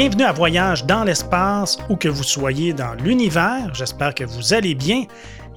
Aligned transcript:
Bienvenue 0.00 0.22
à 0.22 0.32
Voyage 0.32 0.84
dans 0.84 1.02
l'espace, 1.02 1.76
où 1.90 1.96
que 1.96 2.06
vous 2.06 2.22
soyez 2.22 2.72
dans 2.72 2.94
l'univers. 2.94 3.74
J'espère 3.74 4.14
que 4.14 4.22
vous 4.22 4.54
allez 4.54 4.76
bien. 4.76 5.06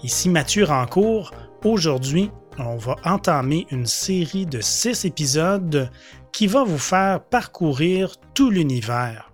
Ici 0.01 0.29
Mathieu 0.29 0.63
Rancourt. 0.63 1.31
Aujourd'hui, 1.63 2.31
on 2.57 2.75
va 2.75 2.95
entamer 3.05 3.67
une 3.69 3.85
série 3.85 4.47
de 4.47 4.59
six 4.59 5.05
épisodes 5.05 5.91
qui 6.31 6.47
va 6.47 6.63
vous 6.63 6.79
faire 6.79 7.23
parcourir 7.23 8.15
tout 8.33 8.49
l'univers. 8.49 9.31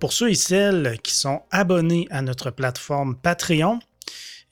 Pour 0.00 0.12
ceux 0.12 0.30
et 0.30 0.34
celles 0.34 0.98
qui 1.04 1.14
sont 1.14 1.42
abonnés 1.52 2.08
à 2.10 2.20
notre 2.20 2.50
plateforme 2.50 3.14
Patreon, 3.14 3.78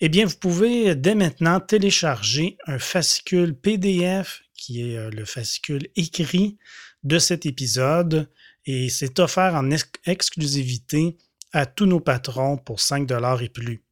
eh 0.01 0.09
bien, 0.09 0.25
vous 0.25 0.37
pouvez 0.37 0.95
dès 0.95 1.17
maintenant 1.17 1.59
télécharger 1.59 2.59
un 2.69 2.79
fascicule 2.79 3.57
PDF 3.57 4.43
qui 4.55 4.89
est 4.89 4.97
euh, 4.97 5.11
le 5.11 5.25
fascicule 5.25 5.89
écrit 5.97 6.59
de 7.05 7.19
cet 7.19 7.47
épisode 7.47 8.29
et 8.67 8.89
c'est 8.89 9.21
offert 9.21 9.55
en 9.55 9.71
exclusivité 10.07 11.17
à 11.53 11.67
tous 11.67 11.87
nos 11.87 12.01
patrons 12.01 12.57
pour 12.57 12.81
5 12.81 13.09
et 13.41 13.49
plus. 13.49 13.85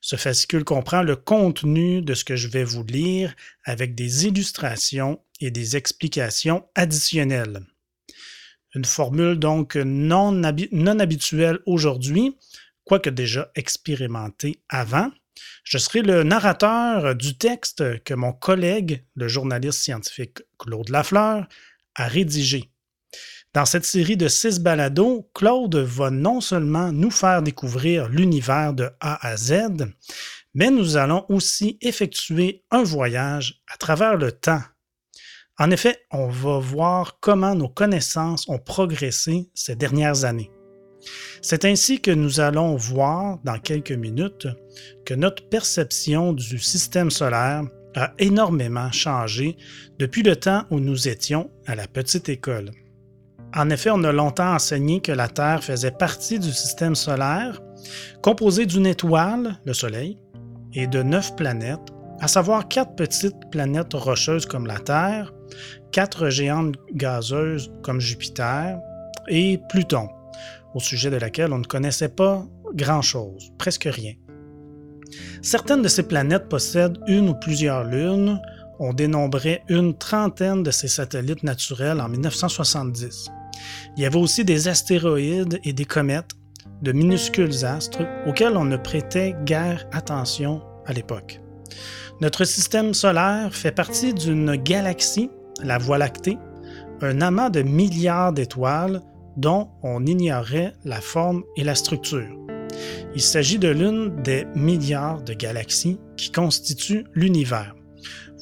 Ce 0.00 0.16
fascicule 0.16 0.64
comprend 0.64 1.02
le 1.02 1.16
contenu 1.16 2.00
de 2.00 2.14
ce 2.14 2.24
que 2.24 2.36
je 2.36 2.48
vais 2.48 2.64
vous 2.64 2.84
lire 2.84 3.34
avec 3.64 3.94
des 3.94 4.26
illustrations 4.26 5.20
et 5.40 5.50
des 5.50 5.76
explications 5.76 6.64
additionnelles. 6.74 7.60
Une 8.74 8.84
formule 8.84 9.38
donc 9.38 9.74
non 9.74 10.42
habituelle 10.44 11.58
aujourd'hui, 11.66 12.36
quoique 12.84 13.10
déjà 13.10 13.50
expérimentée 13.56 14.60
avant. 14.68 15.10
Je 15.64 15.78
serai 15.78 16.02
le 16.02 16.22
narrateur 16.22 17.14
du 17.14 17.36
texte 17.36 18.02
que 18.04 18.14
mon 18.14 18.32
collègue, 18.32 19.04
le 19.16 19.28
journaliste 19.28 19.80
scientifique 19.80 20.38
Claude 20.58 20.88
Lafleur, 20.88 21.46
a 21.96 22.06
rédigé. 22.06 22.70
Dans 23.52 23.64
cette 23.64 23.86
série 23.86 24.16
de 24.16 24.28
six 24.28 24.60
balados, 24.60 25.30
Claude 25.34 25.76
va 25.76 26.10
non 26.10 26.40
seulement 26.40 26.92
nous 26.92 27.10
faire 27.10 27.42
découvrir 27.42 28.08
l'univers 28.08 28.74
de 28.74 28.90
A 29.00 29.26
à 29.26 29.36
Z, 29.36 29.86
mais 30.54 30.70
nous 30.70 30.96
allons 30.96 31.24
aussi 31.28 31.78
effectuer 31.80 32.64
un 32.70 32.82
voyage 32.82 33.62
à 33.72 33.76
travers 33.78 34.16
le 34.16 34.32
temps. 34.32 34.62
En 35.58 35.70
effet, 35.70 35.98
on 36.10 36.28
va 36.28 36.58
voir 36.58 37.18
comment 37.20 37.54
nos 37.54 37.68
connaissances 37.68 38.46
ont 38.48 38.58
progressé 38.58 39.48
ces 39.54 39.74
dernières 39.74 40.24
années. 40.24 40.50
C'est 41.40 41.64
ainsi 41.64 42.00
que 42.00 42.10
nous 42.10 42.40
allons 42.40 42.76
voir 42.76 43.38
dans 43.44 43.58
quelques 43.58 43.92
minutes 43.92 44.48
que 45.06 45.14
notre 45.14 45.48
perception 45.48 46.32
du 46.32 46.58
système 46.58 47.10
solaire 47.10 47.62
a 47.96 48.12
énormément 48.18 48.92
changé 48.92 49.56
depuis 49.98 50.22
le 50.22 50.36
temps 50.36 50.64
où 50.70 50.78
nous 50.78 51.08
étions 51.08 51.50
à 51.66 51.74
la 51.74 51.88
petite 51.88 52.28
école. 52.28 52.70
En 53.54 53.70
effet, 53.70 53.90
on 53.92 54.04
a 54.04 54.12
longtemps 54.12 54.54
enseigné 54.54 55.00
que 55.00 55.12
la 55.12 55.28
Terre 55.28 55.64
faisait 55.64 55.90
partie 55.90 56.38
du 56.38 56.52
système 56.52 56.94
solaire, 56.94 57.60
composé 58.22 58.66
d'une 58.66 58.86
étoile, 58.86 59.58
le 59.64 59.72
Soleil, 59.72 60.18
et 60.74 60.86
de 60.86 61.02
neuf 61.02 61.34
planètes, 61.36 61.80
à 62.20 62.28
savoir 62.28 62.68
quatre 62.68 62.94
petites 62.96 63.50
planètes 63.50 63.94
rocheuses 63.94 64.46
comme 64.46 64.66
la 64.66 64.78
Terre, 64.78 65.32
quatre 65.90 66.28
géantes 66.28 66.76
gazeuses 66.92 67.72
comme 67.82 68.00
Jupiter 68.00 68.78
et 69.28 69.58
Pluton, 69.70 70.08
au 70.74 70.80
sujet 70.80 71.10
de 71.10 71.16
laquelle 71.16 71.52
on 71.52 71.58
ne 71.58 71.64
connaissait 71.64 72.10
pas 72.10 72.44
grand-chose, 72.74 73.50
presque 73.58 73.88
rien. 73.90 74.12
Certaines 75.42 75.82
de 75.82 75.88
ces 75.88 76.02
planètes 76.02 76.48
possèdent 76.48 76.98
une 77.06 77.28
ou 77.28 77.34
plusieurs 77.34 77.84
lunes. 77.84 78.40
On 78.78 78.92
dénombrait 78.92 79.62
une 79.68 79.96
trentaine 79.96 80.62
de 80.62 80.70
ces 80.70 80.88
satellites 80.88 81.42
naturels 81.42 82.00
en 82.00 82.08
1970. 82.08 83.30
Il 83.96 84.02
y 84.02 84.06
avait 84.06 84.18
aussi 84.18 84.44
des 84.44 84.68
astéroïdes 84.68 85.60
et 85.64 85.72
des 85.72 85.84
comètes, 85.84 86.32
de 86.82 86.92
minuscules 86.92 87.64
astres 87.64 88.02
auxquels 88.26 88.56
on 88.56 88.64
ne 88.64 88.76
prêtait 88.76 89.34
guère 89.44 89.86
attention 89.92 90.62
à 90.84 90.92
l'époque. 90.92 91.40
Notre 92.20 92.44
système 92.44 92.94
solaire 92.94 93.54
fait 93.54 93.72
partie 93.72 94.14
d'une 94.14 94.56
galaxie, 94.56 95.30
la 95.62 95.78
Voie 95.78 95.98
lactée, 95.98 96.38
un 97.02 97.20
amas 97.20 97.50
de 97.50 97.62
milliards 97.62 98.32
d'étoiles 98.32 99.02
dont 99.36 99.68
on 99.82 100.04
ignorait 100.06 100.72
la 100.84 101.00
forme 101.00 101.42
et 101.56 101.64
la 101.64 101.74
structure. 101.74 102.45
Il 103.14 103.20
s'agit 103.20 103.58
de 103.58 103.68
l'une 103.68 104.22
des 104.22 104.46
milliards 104.54 105.22
de 105.22 105.32
galaxies 105.32 105.98
qui 106.16 106.30
constituent 106.30 107.04
l'univers. 107.14 107.74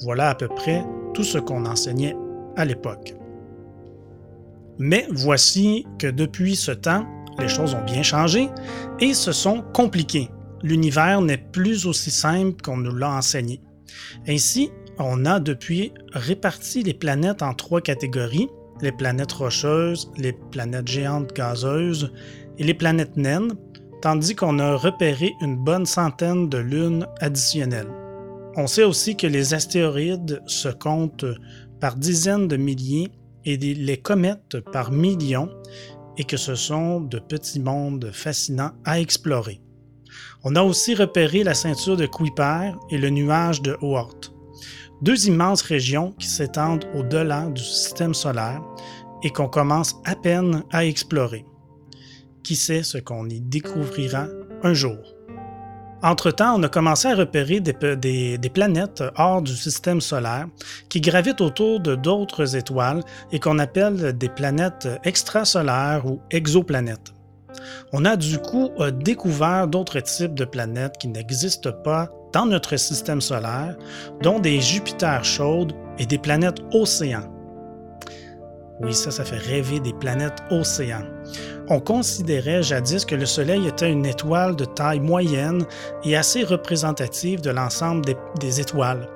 Voilà 0.03 0.31
à 0.31 0.35
peu 0.35 0.49
près 0.49 0.85
tout 1.15 1.25
ce 1.25 1.39
qu'on 1.39 1.67
enseignait 1.67 2.17
à 2.57 2.65
l'époque. 2.65 3.15
Mais 4.79 5.07
voici 5.11 5.87
que 5.99 6.09
depuis 6.09 6.57
ce 6.57 6.73
temps, 6.73 7.07
les 7.39 7.49
choses 7.49 7.75
ont 7.75 7.85
bien 7.85 8.03
changé 8.03 8.49
et 9.01 9.15
se 9.15 9.33
sont 9.33 9.63
compliquées. 9.73 10.29
L'univers 10.63 11.21
n'est 11.21 11.39
plus 11.39 11.87
aussi 11.87 12.11
simple 12.11 12.61
qu'on 12.63 12.79
nous 12.79 12.95
l'a 12.95 13.11
enseigné. 13.11 13.61
Ainsi, 14.27 14.71
on 14.99 15.27
a 15.27 15.41
depuis 15.41 15.93
réparti 16.13 16.83
les 16.83 16.95
planètes 16.95 17.43
en 17.43 17.55
trois 17.55 17.81
catégories, 17.81 18.49
les 18.81 18.93
planètes 18.93 19.33
rocheuses, 19.33 20.11
les 20.17 20.33
planètes 20.33 20.89
géantes 20.89 21.33
gazeuses 21.35 22.13
et 22.59 22.65
les 22.65 22.75
planètes 22.75 23.17
naines, 23.17 23.53
tandis 24.05 24.37
qu'on 24.37 24.59
a 24.59 24.77
repéré 24.77 25.35
une 25.41 25.57
bonne 25.57 25.87
centaine 25.87 26.51
de 26.51 26.59
lunes 26.59 27.07
additionnelles. 27.23 27.89
On 28.55 28.67
sait 28.67 28.85
aussi 28.85 29.17
que 29.17 29.27
les 29.27 29.55
astéroïdes 29.55 30.43
se 30.47 30.69
comptent 30.69 31.25
par 31.81 31.97
dizaines 31.97 32.47
de 32.47 32.59
milliers 32.59 33.11
et 33.47 33.57
les 33.57 33.97
comètes 33.97 34.61
par 34.73 34.93
millions 34.93 35.49
et 36.19 36.25
que 36.25 36.37
ce 36.37 36.55
sont 36.55 37.01
de 37.01 37.19
petits 37.19 37.61
mondes 37.61 38.11
fascinants 38.13 38.73
à 38.85 39.01
explorer. 39.01 39.63
On 40.45 40.55
a 40.55 40.63
aussi 40.63 40.95
repéré 40.95 41.43
la 41.43 41.55
ceinture 41.55 41.97
de 41.97 42.05
Kuiper 42.05 42.73
et 42.91 42.99
le 42.99 43.09
nuage 43.09 43.63
de 43.63 43.79
Oort, 43.81 44.35
deux 45.01 45.29
immenses 45.29 45.63
régions 45.63 46.13
qui 46.19 46.27
s'étendent 46.27 46.85
au-delà 46.95 47.47
du 47.47 47.63
système 47.63 48.13
solaire 48.13 48.61
et 49.23 49.31
qu'on 49.31 49.49
commence 49.49 49.97
à 50.05 50.15
peine 50.15 50.63
à 50.73 50.85
explorer. 50.85 51.47
Qui 52.45 52.57
sait 52.57 52.83
ce 52.83 52.99
qu'on 52.99 53.27
y 53.31 53.41
découvrira 53.41 54.27
un 54.63 54.75
jour? 54.75 54.99
Entre-temps, 56.03 56.61
on 56.61 56.63
a 56.63 56.69
commencé 56.69 57.09
à 57.09 57.15
repérer 57.15 57.61
des, 57.61 58.51
planètes 58.53 59.03
hors 59.17 59.41
du 59.41 59.57
système 59.57 60.03
solaire 60.03 60.47
qui 60.91 61.01
gravitent 61.01 61.41
autour 61.41 61.81
de 61.81 61.95
d'autres 61.95 62.55
étoiles 62.55 63.03
et 63.33 63.41
qu'on 63.41 63.59
appelle 63.59 64.13
des 64.13 64.29
planètes 64.29 64.87
extrasolaires 65.05 66.05
ou 66.05 66.21
exoplanètes. 66.31 67.15
On 67.95 68.05
a 68.05 68.17
du 68.17 68.37
coup 68.37 68.71
euh, 68.79 68.91
découvert 68.91 69.67
d'autres 69.67 70.01
types 70.01 70.35
de 70.35 70.45
planètes 70.45 70.99
qui 70.99 71.09
n'existent 71.09 71.73
pas 71.73 72.11
dans 72.35 72.45
notre 72.45 72.77
système 72.77 73.23
solaire, 73.23 73.77
dont 74.23 74.39
des 74.39 74.61
Jupiters 74.61 75.25
chaudes 75.25 75.73
et 75.99 76.05
des 76.05 76.19
planètes 76.19 76.61
océans. 76.73 77.34
Oui, 78.81 78.93
ça, 78.93 79.13
ça 79.13 79.25
fait 79.25 79.39
rêver 79.39 79.79
des 79.79 79.93
planètes 79.93 80.43
océans. 80.51 81.05
On 81.69 81.79
considérait 81.79 82.63
jadis 82.63 83.05
que 83.05 83.15
le 83.15 83.25
Soleil 83.25 83.69
était 83.69 83.91
une 83.91 84.05
étoile 84.05 84.57
de 84.57 84.65
taille 84.65 84.99
moyenne 84.99 85.65
et 86.03 86.17
assez 86.17 86.43
représentative 86.43 87.41
de 87.41 87.51
l'ensemble 87.51 88.05
des, 88.41 88.61
étoiles. 88.61 89.09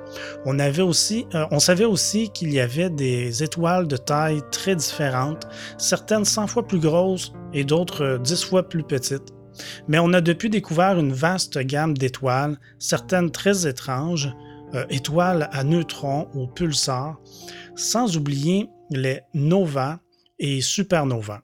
On, 0.46 0.58
avait 0.60 0.82
aussi, 0.82 1.26
euh, 1.34 1.44
on 1.50 1.58
savait 1.58 1.84
aussi 1.84 2.30
qu'il 2.30 2.52
y 2.52 2.60
avait 2.60 2.88
des 2.88 3.42
étoiles 3.42 3.88
de 3.88 3.96
taille 3.96 4.40
très 4.52 4.76
différentes, 4.76 5.46
certaines 5.76 6.24
100 6.24 6.46
fois 6.46 6.66
plus 6.66 6.80
grosses 6.80 7.32
et 7.52 7.64
d'autres 7.64 8.18
10 8.22 8.44
fois 8.44 8.68
plus 8.68 8.84
petites. 8.84 9.34
Mais 9.88 9.98
on 9.98 10.12
a 10.12 10.20
depuis 10.20 10.50
découvert 10.50 10.98
une 10.98 11.12
vaste 11.12 11.58
gamme 11.58 11.98
d'étoiles, 11.98 12.58
certaines 12.78 13.32
très 13.32 13.66
étranges, 13.66 14.32
euh, 14.74 14.84
étoiles 14.88 15.48
à 15.52 15.64
neutrons 15.64 16.28
ou 16.34 16.46
pulsars, 16.46 17.18
sans 17.74 18.16
oublier 18.16 18.70
les 18.90 19.20
novas 19.34 19.98
et 20.38 20.60
supernovas. 20.60 21.42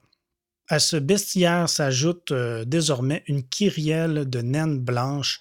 À 0.67 0.79
ce 0.79 0.97
bestiaire 0.97 1.69
s'ajoute 1.69 2.31
euh, 2.31 2.65
désormais 2.65 3.23
une 3.27 3.43
kyrielle 3.43 4.27
de 4.27 4.41
naines 4.41 4.79
blanches, 4.79 5.39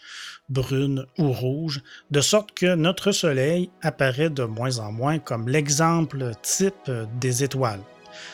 brunes 0.50 1.06
ou 1.18 1.32
rouges, 1.32 1.82
de 2.10 2.20
sorte 2.20 2.52
que 2.52 2.74
notre 2.74 3.10
Soleil 3.10 3.70
apparaît 3.80 4.28
de 4.28 4.44
moins 4.44 4.78
en 4.80 4.92
moins 4.92 5.18
comme 5.18 5.48
l'exemple 5.48 6.32
type 6.42 6.90
des 7.20 7.42
étoiles. 7.42 7.80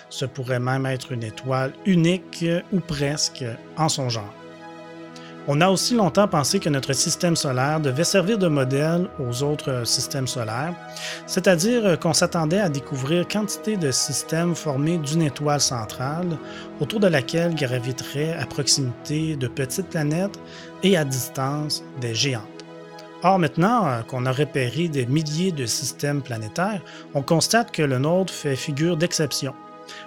Ce 0.09 0.25
pourrait 0.25 0.59
même 0.59 0.85
être 0.85 1.13
une 1.13 1.23
étoile 1.23 1.73
unique 1.87 2.45
ou 2.73 2.81
presque 2.81 3.45
en 3.77 3.89
son 3.89 4.09
genre. 4.09 4.40
On 5.53 5.61
a 5.61 5.69
aussi 5.69 5.97
longtemps 5.97 6.29
pensé 6.29 6.61
que 6.61 6.69
notre 6.69 6.93
système 6.93 7.35
solaire 7.35 7.81
devait 7.81 8.05
servir 8.05 8.39
de 8.39 8.47
modèle 8.47 9.09
aux 9.19 9.43
autres 9.43 9.85
systèmes 9.85 10.29
solaires, 10.29 10.77
c'est-à-dire 11.27 11.99
qu'on 11.99 12.13
s'attendait 12.13 12.61
à 12.61 12.69
découvrir 12.69 13.27
quantité 13.27 13.77
de 13.77 13.91
systèmes 13.91 14.55
formés 14.55 14.99
d'une 14.99 15.23
étoile 15.23 15.61
centrale 15.61 16.39
autour 16.79 17.01
de 17.01 17.09
laquelle 17.09 17.57
graviteraient 17.57 18.35
à 18.35 18.47
proximité 18.47 19.35
de 19.35 19.49
petites 19.49 19.89
planètes 19.89 20.39
et 20.85 20.97
à 20.97 21.05
distance 21.05 21.83
des 22.01 22.15
géantes. 22.15 22.45
Or, 23.25 23.41
maintenant 23.41 23.89
euh, 23.89 24.03
qu'on 24.03 24.27
a 24.27 24.33
repéré 24.33 24.87
des 24.87 25.07
milliers 25.07 25.51
de 25.51 25.67
systèmes 25.67 26.23
planétaires, 26.23 26.81
on 27.13 27.23
constate 27.23 27.73
que 27.73 27.83
le 27.83 27.99
nôtre 27.99 28.33
fait 28.33 28.55
figure 28.55 28.97
d'exception. 28.97 29.53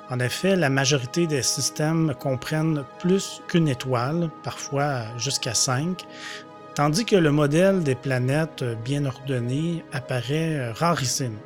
En 0.10 0.20
effet, 0.20 0.56
la 0.56 0.70
majorité 0.70 1.28
des 1.28 1.42
systèmes 1.42 2.14
comprennent 2.20 2.84
plus 3.00 3.42
qu'une 3.48 3.68
étoile, 3.68 4.30
parfois 4.44 5.04
jusqu'à 5.18 5.54
cinq, 5.54 6.06
tandis 6.76 7.06
que 7.06 7.16
le 7.16 7.32
modèle 7.32 7.84
des 7.84 7.96
planètes 7.96 8.64
bien 8.84 9.06
ordonnées 9.06 9.84
apparaît 9.92 10.72
rarissime. 10.72 11.38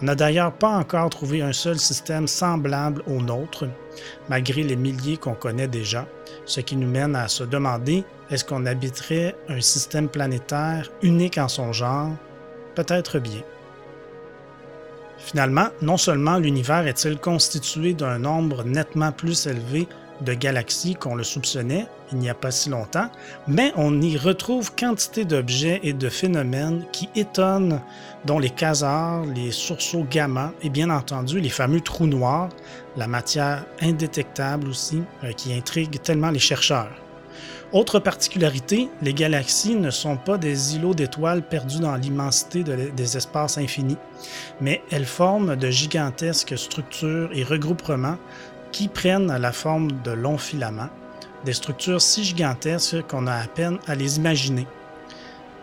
On 0.00 0.04
n'a 0.04 0.14
d'ailleurs 0.14 0.52
pas 0.52 0.76
encore 0.76 1.10
trouvé 1.10 1.42
un 1.42 1.52
seul 1.52 1.78
système 1.78 2.28
semblable 2.28 3.02
au 3.08 3.20
nôtre, 3.20 3.66
malgré 4.28 4.62
les 4.62 4.76
milliers 4.76 5.16
qu'on 5.16 5.34
connaît 5.34 5.66
déjà, 5.66 6.06
ce 6.44 6.60
qui 6.60 6.76
nous 6.76 6.86
mène 6.86 7.16
à 7.16 7.26
se 7.26 7.42
demander 7.42 8.04
est-ce 8.30 8.44
qu'on 8.44 8.66
habiterait 8.66 9.34
un 9.48 9.60
système 9.60 10.08
planétaire 10.08 10.90
unique 11.02 11.38
en 11.38 11.48
son 11.48 11.72
genre? 11.72 12.12
Peut-être 12.74 13.18
bien. 13.18 13.42
Finalement, 15.28 15.68
non 15.82 15.98
seulement 15.98 16.38
l'univers 16.38 16.86
est-il 16.86 17.18
constitué 17.18 17.92
d'un 17.92 18.18
nombre 18.18 18.64
nettement 18.64 19.12
plus 19.12 19.46
élevé 19.46 19.86
de 20.22 20.32
galaxies 20.32 20.94
qu'on 20.94 21.14
le 21.14 21.22
soupçonnait 21.22 21.86
il 22.12 22.18
n'y 22.18 22.30
a 22.30 22.34
pas 22.34 22.50
si 22.50 22.70
longtemps, 22.70 23.10
mais 23.46 23.70
on 23.76 24.00
y 24.00 24.16
retrouve 24.16 24.74
quantité 24.74 25.26
d'objets 25.26 25.80
et 25.82 25.92
de 25.92 26.08
phénomènes 26.08 26.86
qui 26.92 27.10
étonnent, 27.14 27.82
dont 28.24 28.38
les 28.38 28.48
quasars, 28.48 29.26
les 29.26 29.52
sursauts 29.52 30.06
gamma 30.10 30.54
et 30.62 30.70
bien 30.70 30.88
entendu 30.88 31.40
les 31.40 31.50
fameux 31.50 31.82
trous 31.82 32.06
noirs, 32.06 32.48
la 32.96 33.06
matière 33.06 33.66
indétectable 33.82 34.68
aussi, 34.68 35.02
euh, 35.24 35.32
qui 35.32 35.52
intrigue 35.52 36.00
tellement 36.00 36.30
les 36.30 36.38
chercheurs. 36.38 37.07
Autre 37.72 37.98
particularité, 37.98 38.88
les 39.02 39.12
galaxies 39.12 39.74
ne 39.74 39.90
sont 39.90 40.16
pas 40.16 40.38
des 40.38 40.76
îlots 40.76 40.94
d'étoiles 40.94 41.42
perdus 41.42 41.80
dans 41.80 41.96
l'immensité 41.96 42.64
des 42.64 43.16
espaces 43.18 43.58
infinis, 43.58 43.98
mais 44.62 44.82
elles 44.90 45.04
forment 45.04 45.54
de 45.54 45.68
gigantesques 45.68 46.56
structures 46.56 47.28
et 47.34 47.44
regroupements 47.44 48.16
qui 48.72 48.88
prennent 48.88 49.36
la 49.36 49.52
forme 49.52 49.92
de 50.02 50.12
longs 50.12 50.38
filaments, 50.38 50.88
des 51.44 51.52
structures 51.52 52.00
si 52.00 52.24
gigantesques 52.24 53.02
qu'on 53.06 53.26
a 53.26 53.34
à 53.34 53.46
peine 53.46 53.78
à 53.86 53.94
les 53.94 54.16
imaginer. 54.16 54.66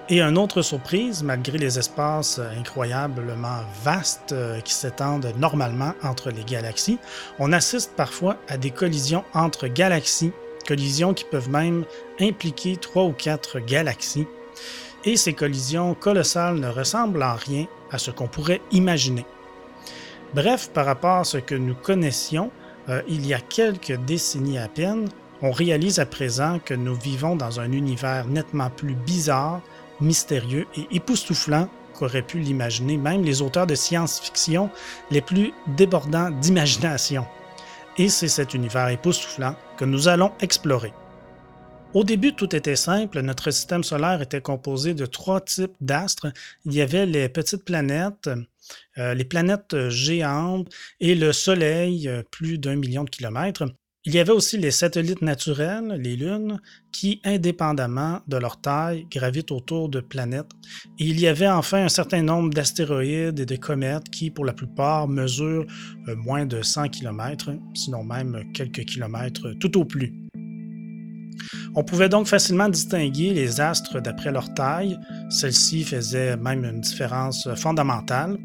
Et 0.08 0.22
une 0.22 0.38
autre 0.38 0.62
surprise, 0.62 1.24
malgré 1.24 1.58
les 1.58 1.80
espaces 1.80 2.40
incroyablement 2.56 3.62
vastes 3.84 4.34
euh, 4.34 4.62
qui 4.62 4.76
s'étendent 4.76 5.34
normalement 5.40 5.94
entre 6.04 6.30
les 6.30 6.44
galaxies, 6.44 7.00
on 7.40 7.52
assiste 7.52 7.94
parfois 7.96 8.38
à 8.48 8.58
des 8.58 8.70
collisions 8.70 9.24
entre 9.34 9.66
galaxies, 9.66 10.32
collisions 10.66 11.14
qui 11.14 11.26
peuvent 11.26 11.50
même 11.50 11.86
impliquer 12.20 12.78
trois 12.78 13.04
ou 13.04 13.12
quatre 13.12 13.60
galaxies. 13.60 14.28
Et 15.04 15.18
ces 15.18 15.34
collisions 15.34 15.94
colossales 15.94 16.60
ne 16.60 16.68
ressemblent 16.68 17.24
en 17.24 17.36
rien 17.36 17.68
à 17.92 17.98
ce 17.98 18.12
qu'on 18.12 18.28
pourrait 18.28 18.62
imaginer. 18.72 19.26
Bref, 20.34 20.70
par 20.74 20.86
rapport 20.86 21.18
à 21.18 21.24
ce 21.24 21.38
que 21.38 21.56
nous 21.56 21.76
connaissions, 21.76 22.52
euh, 22.90 23.02
il 23.08 23.26
y 23.26 23.34
a 23.34 23.40
quelques 23.40 23.96
décennies 24.06 24.58
à 24.58 24.68
peine, 24.68 25.08
on 25.42 25.52
réalise 25.52 26.00
à 26.00 26.06
présent 26.06 26.60
que 26.64 26.74
nous 26.74 26.96
vivons 26.96 27.36
dans 27.36 27.60
un 27.60 27.72
univers 27.72 28.26
nettement 28.28 28.70
plus 28.70 28.96
bizarre, 28.96 29.62
mystérieux 30.02 30.66
et 30.76 30.88
époustouflant 30.96 31.70
qu'auraient 31.98 32.22
pu 32.22 32.40
l'imaginer 32.40 32.98
même 32.98 33.24
les 33.24 33.42
auteurs 33.42 33.68
de 33.68 33.76
science-fiction 33.76 34.70
les 35.12 35.22
plus 35.22 35.54
débordants 35.68 36.32
d'imagination. 36.32 37.26
Et 37.98 38.10
c'est 38.10 38.28
cet 38.28 38.54
univers 38.54 38.90
époustouflant 38.90 39.56
que 39.78 39.86
nous 39.86 40.08
allons 40.08 40.32
explorer. 40.40 40.94
Au 41.94 42.04
début, 42.04 42.34
tout 42.34 42.54
était 42.56 42.76
simple. 42.76 43.22
Notre 43.22 43.52
système 43.52 43.84
solaire 43.84 44.22
était 44.22 44.42
composé 44.42 44.94
de 44.94 45.06
trois 45.06 45.40
types 45.40 45.76
d'astres. 45.80 46.28
Il 46.66 46.74
y 46.74 46.82
avait 46.82 47.06
les 47.06 47.30
petites 47.30 47.64
planètes, 47.64 48.30
euh, 48.98 49.14
les 49.14 49.24
planètes 49.24 49.90
géantes 49.90 50.68
et 51.00 51.16
le 51.16 51.32
Soleil, 51.32 52.10
euh, 52.10 52.22
plus 52.30 52.58
d'un 52.58 52.76
million 52.76 53.06
de 53.06 53.10
kilomètres. 53.10 53.64
Il 54.08 54.14
y 54.14 54.20
avait 54.20 54.32
aussi 54.32 54.60
les 54.60 54.70
satellites 54.70 55.24
naturels, 55.24 56.00
les 56.00 56.16
lunes, 56.16 56.60
qui, 56.92 57.20
indépendamment 57.24 58.20
de 58.28 58.38
leur 58.38 58.62
taille, 58.62 59.08
gravitent 59.10 59.52
autour 59.52 59.90
de 59.90 60.00
planètes. 60.00 60.52
Et 61.00 61.06
il 61.06 61.20
y 61.20 61.28
avait 61.28 61.48
enfin 61.48 61.86
un 61.86 61.90
certain 61.90 62.22
nombre 62.22 62.52
d'astéroïdes 62.52 63.40
et 63.40 63.48
de 63.48 63.56
comètes 63.56 64.08
qui, 64.12 64.30
pour 64.30 64.46
la 64.46 64.54
plupart, 64.54 65.08
mesurent 65.08 65.66
euh, 66.08 66.16
moins 66.16 66.46
de 66.46 66.62
100 66.62 66.90
km, 66.90 67.52
sinon 67.74 68.04
même 68.04 68.44
quelques 68.54 68.86
kilomètres 68.86 69.54
tout 69.60 69.76
au 69.76 69.86
plus. 69.86 70.14
On 71.74 71.84
pouvait 71.84 72.08
donc 72.08 72.28
facilement 72.28 72.70
distinguer 72.70 73.34
les 73.34 73.60
astres 73.60 74.00
d'après 74.00 74.32
leur 74.32 74.54
taille. 74.54 74.98
Celle-ci 75.30 75.84
faisait 75.84 76.38
même 76.38 76.64
une 76.64 76.82
différence 76.82 77.50
fondamentale. 77.56 78.38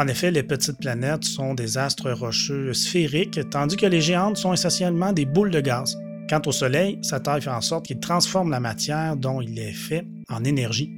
En 0.00 0.08
effet, 0.08 0.30
les 0.30 0.42
petites 0.42 0.78
planètes 0.78 1.24
sont 1.24 1.52
des 1.52 1.76
astres 1.76 2.10
rocheux 2.10 2.72
sphériques, 2.72 3.38
tandis 3.50 3.76
que 3.76 3.84
les 3.84 4.00
géantes 4.00 4.38
sont 4.38 4.54
essentiellement 4.54 5.12
des 5.12 5.26
boules 5.26 5.50
de 5.50 5.60
gaz. 5.60 5.98
Quant 6.26 6.40
au 6.46 6.52
Soleil, 6.52 6.98
sa 7.02 7.20
taille 7.20 7.42
fait 7.42 7.50
en 7.50 7.60
sorte 7.60 7.84
qu'il 7.84 8.00
transforme 8.00 8.50
la 8.50 8.60
matière 8.60 9.14
dont 9.14 9.42
il 9.42 9.58
est 9.58 9.74
fait 9.74 10.06
en 10.30 10.42
énergie. 10.42 10.90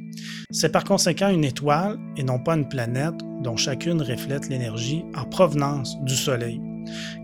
C'est 0.53 0.71
par 0.71 0.85
conséquent 0.85 1.31
une 1.31 1.43
étoile 1.43 1.99
et 2.17 2.23
non 2.23 2.39
pas 2.39 2.55
une 2.55 2.69
planète 2.69 3.17
dont 3.43 3.57
chacune 3.57 4.01
reflète 4.01 4.49
l'énergie 4.49 5.03
en 5.17 5.25
provenance 5.25 6.01
du 6.03 6.15
Soleil. 6.15 6.61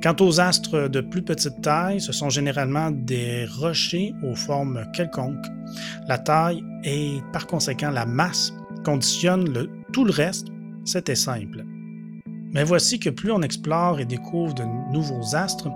Quant 0.02 0.16
aux 0.18 0.40
astres 0.40 0.88
de 0.88 1.00
plus 1.00 1.22
petite 1.22 1.62
taille, 1.62 2.00
ce 2.00 2.10
sont 2.10 2.28
généralement 2.28 2.90
des 2.90 3.46
rochers 3.46 4.14
aux 4.24 4.34
formes 4.34 4.84
quelconques. 4.92 5.46
La 6.08 6.18
taille 6.18 6.64
et 6.82 7.18
par 7.32 7.46
conséquent 7.46 7.90
la 7.92 8.04
masse 8.04 8.52
conditionnent 8.84 9.68
tout 9.92 10.04
le 10.04 10.10
reste, 10.10 10.48
c'était 10.88 11.14
simple. 11.14 11.67
Mais 12.52 12.64
voici 12.64 12.98
que 12.98 13.10
plus 13.10 13.30
on 13.30 13.42
explore 13.42 14.00
et 14.00 14.04
découvre 14.04 14.54
de 14.54 14.64
nouveaux 14.92 15.34
astres, 15.34 15.68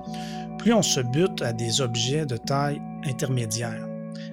plus 0.59 0.73
on 0.73 0.83
se 0.83 1.01
bute 1.01 1.43
à 1.43 1.53
des 1.53 1.81
objets 1.81 2.27
de 2.27 2.37
taille 2.37 2.81
intermédiaire. 3.05 3.89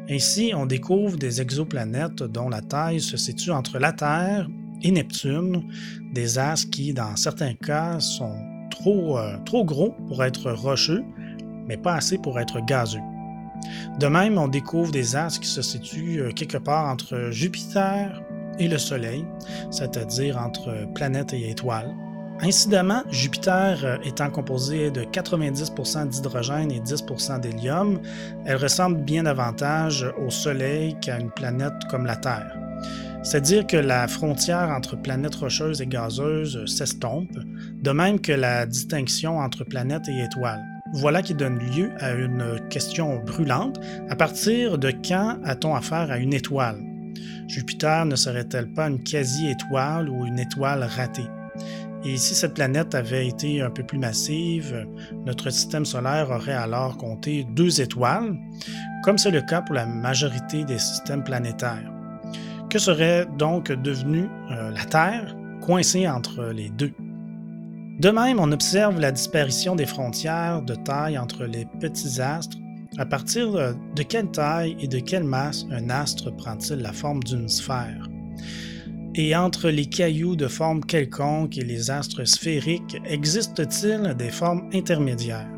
Ainsi, 0.10 0.54
on 0.56 0.66
découvre 0.66 1.18
des 1.18 1.42
exoplanètes 1.42 2.24
dont 2.24 2.50
la 2.50 2.62
taille 2.62 3.02
se 3.02 3.18
situe 3.18 3.52
entre 3.52 3.80
la 3.80 3.94
Terre 3.94 4.48
et 4.82 4.92
Neptune, 4.92 5.64
des 6.14 6.38
astres 6.38 6.70
qui, 6.72 6.94
dans 6.94 7.16
certains 7.16 7.54
cas, 7.54 8.00
sont 8.00 8.36
trop, 8.70 9.18
euh, 9.18 9.38
gros 9.64 9.96
pour 10.08 10.24
être 10.24 10.52
rocheux, 10.52 11.04
mais 11.68 11.78
pas 11.78 11.96
assez 11.96 12.18
pour 12.18 12.40
être 12.40 12.64
gazeux. 12.66 13.02
De 14.00 14.08
même, 14.08 14.38
on 14.38 14.48
découvre 14.48 14.92
des 14.92 15.16
astres 15.16 15.42
qui 15.42 15.50
se 15.50 15.62
situent 15.62 16.22
euh, 16.22 16.32
quelque 16.32 16.58
part 16.58 16.86
entre 16.86 17.30
Jupiter 17.32 18.22
et 18.58 18.68
le 18.68 18.78
Soleil, 18.78 19.26
c'est-à-dire 19.70 20.38
entre 20.38 20.88
planètes 20.94 21.34
et 21.34 21.50
étoiles. 21.50 21.94
Incidemment, 22.42 23.04
Jupiter 23.12 23.84
euh, 23.84 23.98
étant 24.04 24.30
composé 24.30 24.92
de 24.92 25.02
90% 25.02 26.08
d'hydrogène 26.08 26.72
et 26.72 26.80
10% 26.80 27.42
d'hélium, 27.42 28.00
elle 28.46 28.56
ressemble 28.56 29.02
bien 29.04 29.24
davantage 29.24 30.06
au 30.18 30.30
Soleil 30.30 30.96
qu'à 31.02 31.20
une 31.20 31.32
planète 31.32 31.74
comme 31.90 32.06
la 32.06 32.16
Terre. 32.16 32.56
C'est 33.24 33.42
dire 33.42 33.68
que 33.68 33.76
la 33.76 34.08
frontière 34.08 34.70
entre 34.70 34.96
planètes 34.96 35.36
rocheuses 35.36 35.82
et 35.82 35.88
gazeuses 35.88 36.66
s'estompe, 36.66 37.38
de 37.84 37.92
même 37.92 38.22
que 38.22 38.32
la 38.32 38.66
distinction 38.66 39.38
entre 39.40 39.66
planètes 39.66 40.08
et 40.08 40.24
étoiles. 40.24 40.64
Voilà 40.94 41.22
qui 41.22 41.34
donne 41.34 41.60
lieu 41.60 41.92
à 42.00 42.14
une 42.14 42.58
question 42.70 43.20
brûlante. 43.20 43.80
À 44.10 44.16
partir 44.16 44.78
de 44.78 44.92
quand 44.92 45.38
a-t-on 45.44 45.76
affaire 45.76 46.10
à 46.10 46.18
une 46.18 46.34
étoile? 46.34 46.80
Jupiter 47.48 48.06
ne 48.06 48.16
serait-elle 48.16 48.72
pas 48.72 48.88
une 48.88 49.04
quasi-étoile 49.04 50.08
ou 50.08 50.26
une 50.26 50.40
étoile 50.40 50.84
ratée? 50.84 51.28
Et 52.06 52.16
si 52.16 52.34
cette 52.34 52.54
planète 52.54 52.96
avait 52.96 53.28
été 53.28 53.62
un 53.62 53.70
peu 53.70 53.84
plus 53.84 53.98
massive, 53.98 54.88
notre 55.26 55.50
système 55.50 55.86
solaire 55.86 56.30
aurait 56.30 56.54
alors 56.54 56.96
compté 56.98 57.46
deux 57.56 57.82
étoiles, 57.82 58.38
comme 59.04 59.18
c'est 59.18 59.32
le 59.32 59.42
cas 59.42 59.62
pour 59.62 59.76
la 59.76 59.86
majorité 59.86 60.64
des 60.64 60.80
systèmes 60.80 61.24
planétaires. 61.24 61.92
Que 62.70 62.80
serait 62.80 63.26
donc 63.38 63.72
devenue 63.72 64.30
euh, 64.52 64.72
la 64.72 64.86
Terre 64.86 65.36
coincée 65.62 66.08
entre 66.08 66.46
les 66.54 66.70
deux? 66.70 66.94
De 68.00 68.12
même, 68.12 68.40
on 68.40 68.52
observe 68.54 68.98
la 69.00 69.12
disparition 69.12 69.76
des 69.76 69.86
frontières 69.86 70.62
de 70.62 70.76
taille 70.76 71.18
entre 71.18 71.44
les 71.44 71.66
petits 71.82 72.22
astres. 72.22 72.58
À 72.98 73.06
partir 73.06 73.76
de 73.96 74.04
quelle 74.04 74.32
taille 74.32 74.78
et 74.80 74.88
de 74.88 75.00
quelle 75.00 75.26
masse 75.26 75.66
un 75.70 75.90
astre 75.90 76.34
prend-il 76.36 76.78
la 76.78 76.94
forme 76.94 77.22
d'une 77.24 77.50
sphère? 77.50 78.08
Et 79.16 79.36
entre 79.36 79.70
les 79.70 79.88
cailloux 79.88 80.36
de 80.36 80.48
forme 80.48 80.86
quelconque 80.86 81.58
et 81.58 81.64
les 81.64 81.90
astres 81.90 82.26
sphériques, 82.26 83.02
existe-t-il 83.06 84.14
des 84.16 84.30
formes 84.30 84.70
intermédiaires? 84.74 85.50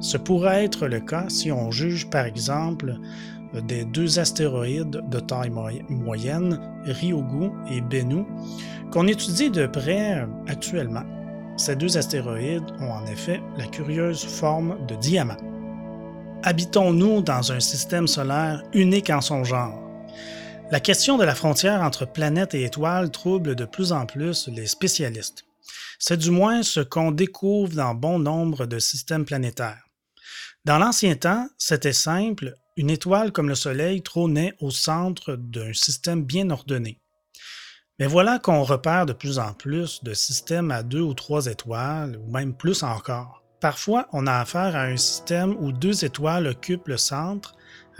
Ce 0.00 0.18
pourrait 0.18 0.64
être 0.64 0.86
le 0.86 1.00
cas 1.00 1.24
si 1.28 1.50
on 1.50 1.70
juge 1.70 2.08
par 2.10 2.26
exemple 2.26 2.94
des 3.66 3.84
deux 3.86 4.18
astéroïdes 4.18 5.02
de 5.10 5.20
taille 5.20 5.50
moyenne, 5.88 6.60
Ryugu 6.84 7.50
et 7.70 7.80
Bennu, 7.80 8.24
qu'on 8.92 9.08
étudie 9.08 9.50
de 9.50 9.66
près 9.66 10.26
actuellement. 10.46 11.04
Ces 11.56 11.74
deux 11.74 11.96
astéroïdes 11.96 12.70
ont 12.78 12.92
en 12.92 13.06
effet 13.06 13.40
la 13.56 13.66
curieuse 13.66 14.22
forme 14.22 14.76
de 14.86 14.94
diamant. 14.96 15.36
Habitons-nous 16.44 17.22
dans 17.22 17.50
un 17.50 17.58
système 17.58 18.06
solaire 18.06 18.62
unique 18.74 19.10
en 19.10 19.20
son 19.20 19.42
genre? 19.44 19.77
La 20.70 20.80
question 20.80 21.16
de 21.16 21.24
la 21.24 21.34
frontière 21.34 21.80
entre 21.80 22.04
planètes 22.04 22.52
et 22.52 22.62
étoiles 22.62 23.10
trouble 23.10 23.54
de 23.54 23.64
plus 23.64 23.90
en 23.90 24.04
plus 24.04 24.48
les 24.48 24.66
spécialistes. 24.66 25.46
C'est 25.98 26.18
du 26.18 26.30
moins 26.30 26.62
ce 26.62 26.80
qu'on 26.80 27.10
découvre 27.10 27.74
dans 27.74 27.94
bon 27.94 28.18
nombre 28.18 28.66
de 28.66 28.78
systèmes 28.78 29.24
planétaires. 29.24 29.82
Dans 30.66 30.76
l'ancien 30.76 31.16
temps, 31.16 31.48
c'était 31.56 31.94
simple, 31.94 32.54
une 32.76 32.90
étoile 32.90 33.32
comme 33.32 33.48
le 33.48 33.54
Soleil 33.54 34.02
trônait 34.02 34.52
au 34.60 34.70
centre 34.70 35.36
d'un 35.36 35.72
système 35.72 36.22
bien 36.22 36.50
ordonné. 36.50 37.00
Mais 37.98 38.06
voilà 38.06 38.38
qu'on 38.38 38.62
repère 38.62 39.06
de 39.06 39.14
plus 39.14 39.38
en 39.38 39.54
plus 39.54 40.04
de 40.04 40.12
systèmes 40.12 40.70
à 40.70 40.82
deux 40.82 41.00
ou 41.00 41.14
trois 41.14 41.46
étoiles, 41.46 42.18
ou 42.18 42.30
même 42.30 42.54
plus 42.54 42.82
encore. 42.82 43.42
Parfois, 43.60 44.06
on 44.12 44.26
a 44.26 44.34
affaire 44.34 44.76
à 44.76 44.82
un 44.82 44.98
système 44.98 45.56
où 45.58 45.72
deux 45.72 46.04
étoiles 46.04 46.46
occupent 46.46 46.88
le 46.88 46.98
centre, 46.98 47.54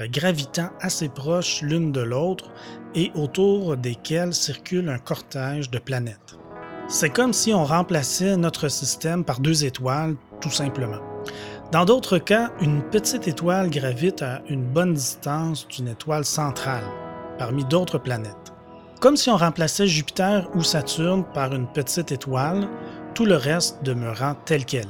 gravitant 0.07 0.71
assez 0.81 1.09
proches 1.09 1.63
l'une 1.63 1.93
de 1.93 2.01
l'autre 2.01 2.51
et 2.95 3.11
autour 3.15 3.77
desquelles 3.77 4.35
circule 4.35 4.89
un 4.89 4.99
cortège 4.99 5.71
de 5.71 5.79
planètes. 5.79 6.39
C'est 6.89 7.11
comme 7.11 7.33
si 7.33 7.53
on 7.53 7.65
remplaçait 7.65 8.37
notre 8.37 8.69
système 8.69 9.25
par 9.25 9.41
deux 9.41 9.65
étoiles, 9.65 10.17
tout 10.41 10.51
simplement. 10.51 11.01
Dans 11.71 11.85
d'autres 11.85 12.19
cas, 12.19 12.51
une 12.63 12.83
petite 12.83 13.29
étoile 13.29 13.69
gravite 13.69 14.23
à 14.23 14.41
une 14.49 14.65
bonne 14.65 14.95
distance 14.95 15.69
d'une 15.69 15.89
étoile 15.89 16.25
centrale, 16.25 16.85
parmi 17.39 17.65
d'autres 17.67 17.99
planètes. 17.99 18.55
Comme 19.01 19.17
si 19.17 19.29
on 19.29 19.37
remplaçait 19.37 19.87
Jupiter 19.87 20.49
ou 20.55 20.63
Saturne 20.63 21.25
par 21.35 21.55
une 21.55 21.67
petite 21.67 22.11
étoile, 22.11 22.67
tout 23.15 23.27
le 23.27 23.37
reste 23.37 23.83
demeurant 23.85 24.35
tel 24.47 24.65
quel. 24.65 24.87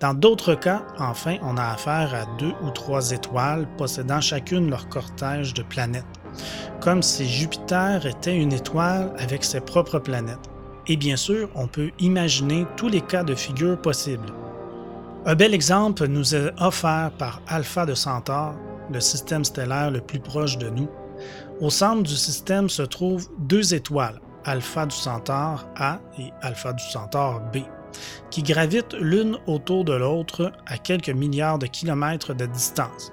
Dans 0.00 0.14
d'autres 0.14 0.54
cas, 0.54 0.82
enfin, 0.98 1.36
on 1.42 1.56
a 1.56 1.64
affaire 1.64 2.14
à 2.14 2.26
deux 2.38 2.52
ou 2.62 2.70
trois 2.70 3.10
étoiles 3.10 3.68
possédant 3.76 4.20
chacune 4.20 4.70
leur 4.70 4.88
cortège 4.88 5.54
de 5.54 5.62
planètes, 5.62 6.04
comme 6.80 7.02
si 7.02 7.28
Jupiter 7.28 8.04
était 8.06 8.36
une 8.36 8.52
étoile 8.52 9.12
avec 9.18 9.44
ses 9.44 9.60
propres 9.60 9.98
planètes. 9.98 10.50
Et 10.88 10.96
bien 10.96 11.16
sûr, 11.16 11.48
on 11.54 11.68
peut 11.68 11.90
imaginer 12.00 12.66
tous 12.76 12.88
les 12.88 13.00
cas 13.00 13.22
de 13.22 13.34
figure 13.34 13.80
possibles. 13.80 14.32
Un 15.24 15.36
bel 15.36 15.54
exemple 15.54 16.06
nous 16.08 16.34
est 16.34 16.52
offert 16.60 17.12
par 17.16 17.40
Alpha 17.46 17.86
de 17.86 17.94
Centaure, 17.94 18.56
le 18.92 19.00
système 19.00 19.44
stellaire 19.44 19.90
le 19.92 20.00
plus 20.00 20.18
proche 20.18 20.58
de 20.58 20.68
nous, 20.68 20.88
au 21.60 21.70
centre 21.70 22.02
du 22.02 22.16
système 22.16 22.68
se 22.68 22.82
trouvent 22.82 23.28
deux 23.38 23.74
étoiles, 23.74 24.20
Alpha 24.44 24.86
du 24.86 24.96
Centaure 24.96 25.64
A 25.76 26.00
et 26.18 26.32
Alpha 26.42 26.72
du 26.72 26.82
Centaure 26.82 27.40
B, 27.52 27.58
qui 28.30 28.42
gravitent 28.42 28.94
l'une 28.94 29.38
autour 29.46 29.84
de 29.84 29.92
l'autre 29.92 30.52
à 30.66 30.78
quelques 30.78 31.10
milliards 31.10 31.58
de 31.58 31.66
kilomètres 31.66 32.34
de 32.34 32.46
distance. 32.46 33.12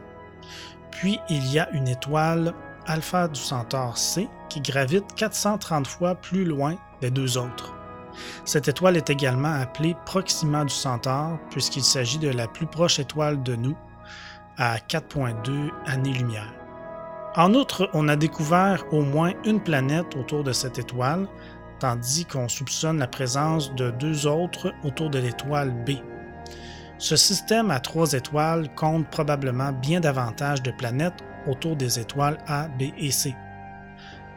Puis 0.91 1.19
il 1.29 1.45
y 1.51 1.59
a 1.59 1.69
une 1.71 1.87
étoile 1.87 2.53
Alpha 2.85 3.27
du 3.27 3.39
Centaure 3.39 3.97
C 3.97 4.27
qui 4.49 4.61
gravite 4.61 5.05
430 5.15 5.87
fois 5.87 6.15
plus 6.15 6.45
loin 6.45 6.75
des 7.01 7.11
deux 7.11 7.37
autres. 7.37 7.73
Cette 8.45 8.67
étoile 8.67 8.97
est 8.97 9.09
également 9.09 9.53
appelée 9.53 9.95
Proxima 10.05 10.65
du 10.65 10.73
Centaure 10.73 11.37
puisqu'il 11.51 11.83
s'agit 11.83 12.17
de 12.17 12.29
la 12.29 12.47
plus 12.47 12.65
proche 12.65 12.99
étoile 12.99 13.41
de 13.43 13.55
nous 13.55 13.77
à 14.57 14.77
4.2 14.77 15.71
années-lumière. 15.85 16.53
En 17.35 17.53
outre, 17.53 17.89
on 17.93 18.07
a 18.07 18.15
découvert 18.15 18.83
au 18.91 19.03
moins 19.03 19.33
une 19.45 19.61
planète 19.61 20.15
autour 20.15 20.43
de 20.43 20.51
cette 20.51 20.79
étoile, 20.79 21.27
tandis 21.79 22.25
qu'on 22.25 22.47
soupçonne 22.47 22.99
la 22.99 23.07
présence 23.07 23.73
de 23.75 23.91
deux 23.91 24.27
autres 24.27 24.73
autour 24.83 25.09
de 25.09 25.19
l'étoile 25.19 25.71
B. 25.85 25.91
Ce 26.97 27.15
système 27.15 27.71
à 27.71 27.79
trois 27.79 28.11
étoiles 28.11 28.67
compte 28.75 29.07
probablement 29.07 29.71
bien 29.71 30.01
davantage 30.01 30.61
de 30.61 30.71
planètes 30.71 31.23
autour 31.47 31.75
des 31.75 31.99
étoiles 31.99 32.37
A, 32.47 32.67
B 32.67 32.91
et 32.97 33.11
C. 33.11 33.33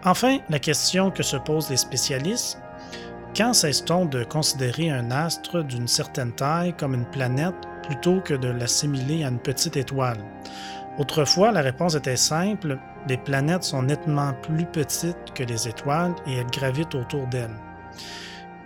Enfin, 0.04 0.38
la 0.48 0.58
question 0.58 1.10
que 1.10 1.22
se 1.22 1.36
posent 1.36 1.70
les 1.70 1.76
spécialistes, 1.76 2.60
quand 3.36 3.52
cesse-t-on 3.52 4.04
de 4.04 4.24
considérer 4.24 4.90
un 4.90 5.10
astre 5.10 5.64
d'une 5.64 5.88
certaine 5.88 6.32
taille 6.32 6.74
comme 6.76 6.94
une 6.94 7.06
planète 7.06 7.54
plutôt 7.86 8.20
que 8.20 8.34
de 8.34 8.48
l'assimiler 8.48 9.24
à 9.24 9.28
une 9.28 9.38
petite 9.38 9.76
étoile? 9.76 10.18
Autrefois, 10.98 11.52
la 11.52 11.62
réponse 11.62 11.94
était 11.94 12.16
simple, 12.16 12.78
les 13.08 13.16
planètes 13.16 13.64
sont 13.64 13.82
nettement 13.82 14.34
plus 14.42 14.66
petites 14.66 15.32
que 15.34 15.42
les 15.42 15.66
étoiles 15.66 16.14
et 16.26 16.34
elles 16.34 16.50
gravitent 16.50 16.94
autour 16.94 17.26
d'elles. 17.28 17.56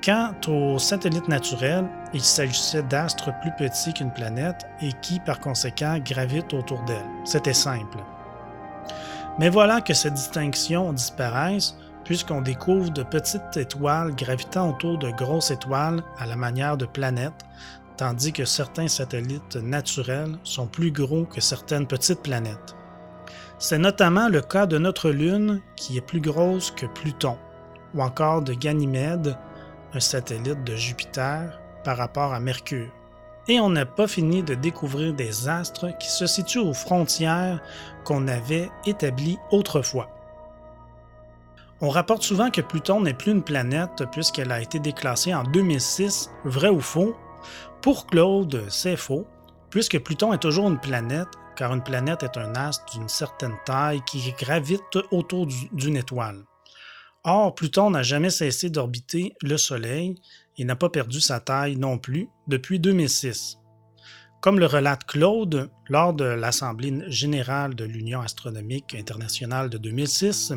Quant 0.04 0.34
aux 0.48 0.78
satellites 0.78 1.28
naturels, 1.28 1.88
il 2.12 2.20
s'agissait 2.20 2.82
d'astres 2.82 3.32
plus 3.40 3.52
petits 3.58 3.92
qu'une 3.92 4.12
planète 4.12 4.66
et 4.80 4.92
qui, 5.02 5.20
par 5.20 5.40
conséquent, 5.40 5.98
gravitent 6.04 6.54
autour 6.54 6.82
d'elles. 6.82 7.10
C'était 7.24 7.54
simple. 7.54 7.98
Mais 9.38 9.48
voilà 9.48 9.80
que 9.80 9.94
ces 9.94 10.10
distinctions 10.10 10.92
disparaissent 10.92 11.76
puisqu'on 12.04 12.40
découvre 12.40 12.90
de 12.90 13.02
petites 13.02 13.56
étoiles 13.56 14.14
gravitant 14.14 14.70
autour 14.70 14.96
de 14.96 15.10
grosses 15.10 15.50
étoiles 15.50 16.02
à 16.20 16.26
la 16.26 16.36
manière 16.36 16.76
de 16.76 16.86
planètes, 16.86 17.44
tandis 17.96 18.32
que 18.32 18.44
certains 18.44 18.88
satellites 18.88 19.56
naturels 19.56 20.38
sont 20.44 20.66
plus 20.66 20.90
gros 20.90 21.24
que 21.24 21.40
certaines 21.40 21.86
petites 21.86 22.22
planètes. 22.22 22.76
C'est 23.58 23.78
notamment 23.78 24.28
le 24.28 24.42
cas 24.42 24.66
de 24.66 24.78
notre 24.78 25.10
Lune 25.10 25.62
qui 25.76 25.96
est 25.96 26.02
plus 26.02 26.20
grosse 26.20 26.70
que 26.70 26.86
Pluton, 26.86 27.38
ou 27.94 28.02
encore 28.02 28.42
de 28.42 28.52
Ganymède, 28.52 29.38
un 29.94 30.00
satellite 30.00 30.62
de 30.64 30.76
Jupiter, 30.76 31.58
par 31.84 31.96
rapport 31.96 32.34
à 32.34 32.40
Mercure. 32.40 32.90
Et 33.48 33.60
on 33.60 33.70
n'a 33.70 33.86
pas 33.86 34.08
fini 34.08 34.42
de 34.42 34.54
découvrir 34.54 35.14
des 35.14 35.48
astres 35.48 35.96
qui 35.98 36.08
se 36.08 36.26
situent 36.26 36.58
aux 36.58 36.74
frontières 36.74 37.62
qu'on 38.04 38.28
avait 38.28 38.68
établies 38.84 39.38
autrefois. 39.50 40.10
On 41.80 41.90
rapporte 41.90 42.22
souvent 42.22 42.50
que 42.50 42.60
Pluton 42.60 43.02
n'est 43.02 43.14
plus 43.14 43.32
une 43.32 43.42
planète 43.42 44.04
puisqu'elle 44.10 44.50
a 44.50 44.60
été 44.60 44.80
déclassée 44.80 45.34
en 45.34 45.44
2006, 45.44 46.30
vrai 46.44 46.70
ou 46.70 46.80
faux, 46.80 47.14
pour 47.82 48.06
Claude, 48.06 48.64
c'est 48.68 48.96
faux, 48.96 49.26
puisque 49.70 49.98
Pluton 50.00 50.32
est 50.32 50.38
toujours 50.38 50.68
une 50.68 50.80
planète, 50.80 51.28
car 51.56 51.72
une 51.74 51.82
planète 51.82 52.22
est 52.22 52.36
un 52.36 52.54
astre 52.54 52.84
d'une 52.92 53.08
certaine 53.08 53.56
taille 53.64 54.02
qui 54.06 54.32
gravite 54.38 54.96
autour 55.10 55.46
d'une 55.72 55.96
étoile. 55.96 56.44
Or, 57.24 57.54
Pluton 57.54 57.90
n'a 57.90 58.02
jamais 58.02 58.30
cessé 58.30 58.70
d'orbiter 58.70 59.34
le 59.42 59.56
Soleil 59.56 60.14
et 60.58 60.64
n'a 60.64 60.76
pas 60.76 60.90
perdu 60.90 61.20
sa 61.20 61.40
taille 61.40 61.76
non 61.76 61.98
plus 61.98 62.28
depuis 62.46 62.78
2006. 62.78 63.58
Comme 64.40 64.60
le 64.60 64.66
relate 64.66 65.04
Claude 65.04 65.70
lors 65.88 66.14
de 66.14 66.24
l'Assemblée 66.24 67.02
générale 67.08 67.74
de 67.74 67.84
l'Union 67.84 68.20
astronomique 68.20 68.94
internationale 68.94 69.70
de 69.70 69.78
2006, 69.78 70.52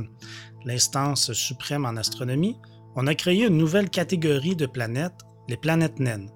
l'instance 0.65 1.33
suprême 1.33 1.85
en 1.85 1.97
astronomie, 1.97 2.57
on 2.95 3.07
a 3.07 3.15
créé 3.15 3.47
une 3.47 3.57
nouvelle 3.57 3.89
catégorie 3.89 4.55
de 4.55 4.65
planètes, 4.65 5.21
les 5.47 5.57
planètes 5.57 5.99
naines. 5.99 6.29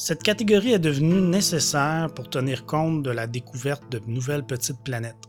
Cette 0.00 0.22
catégorie 0.22 0.74
est 0.74 0.78
devenue 0.78 1.20
nécessaire 1.20 2.06
pour 2.14 2.30
tenir 2.30 2.66
compte 2.66 3.02
de 3.02 3.10
la 3.10 3.26
découverte 3.26 3.90
de 3.90 4.00
nouvelles 4.06 4.46
petites 4.46 4.80
planètes. 4.84 5.24